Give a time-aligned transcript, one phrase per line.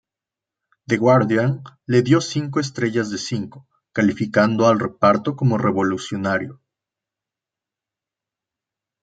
[0.91, 1.51] The Guardian
[1.85, 6.59] le dio cinco estrellas de cinco, calificando al reparto como "Revolucionario".